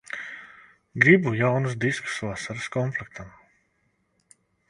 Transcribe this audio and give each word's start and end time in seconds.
Gribu 1.03 1.33
jaunus 1.41 1.75
diskus 1.83 2.17
vasaras 2.29 2.71
komplektam. 2.79 3.29